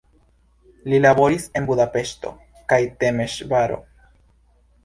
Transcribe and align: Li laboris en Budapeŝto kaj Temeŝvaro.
Li 0.93 1.01
laboris 1.05 1.45
en 1.59 1.69
Budapeŝto 1.71 2.33
kaj 2.73 2.81
Temeŝvaro. 3.05 3.79